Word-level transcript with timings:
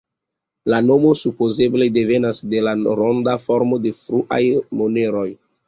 La 0.73 0.79
nomo 0.85 1.11
supozeble 1.19 1.89
devenas 1.99 2.41
de 2.55 2.65
la 2.69 2.75
ronda 3.03 3.37
formo 3.47 3.81
de 3.87 3.95
fruaj 4.01 4.43
moneroj. 4.85 5.31